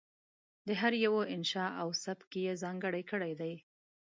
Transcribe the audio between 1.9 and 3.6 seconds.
سبک یې ځانګړی کړی دی.